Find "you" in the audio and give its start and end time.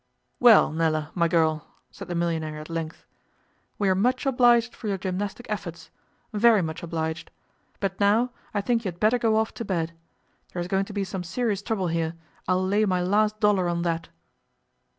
8.83-8.89